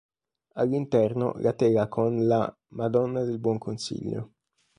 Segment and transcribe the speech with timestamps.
[0.55, 4.31] All'interno, la tela con la "Madonna del Buonconsiglio".